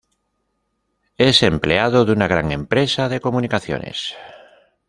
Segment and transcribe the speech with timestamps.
[1.19, 4.15] Es empleado de una gran empresa de comunicaciones.